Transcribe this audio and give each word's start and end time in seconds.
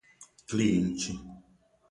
cliente 0.47 1.13